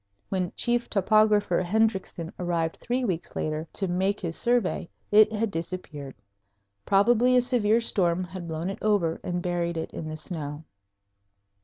When 0.29 0.51
Chief 0.55 0.89
Topographer 0.89 1.61
Hendriksen 1.61 2.33
arrived 2.39 2.77
three 2.77 3.03
weeks 3.05 3.35
later 3.35 3.67
to 3.73 3.87
make 3.87 4.19
his 4.21 4.35
survey, 4.35 4.89
it 5.11 5.31
had 5.31 5.51
disappeared. 5.51 6.15
Probably 6.87 7.37
a 7.37 7.41
severe 7.43 7.81
storm 7.81 8.23
had 8.23 8.47
blown 8.47 8.71
it 8.71 8.79
over 8.81 9.19
and 9.23 9.43
buried 9.43 9.77
it 9.77 9.91
in 9.91 10.09
the 10.09 10.17
snow. 10.17 10.63